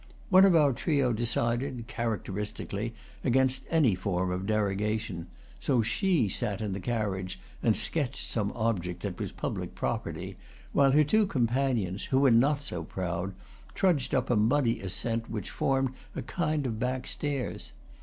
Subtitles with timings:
[0.31, 5.27] One of our trio decided, characteristically, against any form of derogation;
[5.59, 10.37] so she sat in the carriage and sketched some object that was public property,
[10.73, 13.35] while her two companions, who were not so proud,
[13.75, 17.71] trudged up a muddy ascent which formed a kind of back stairs.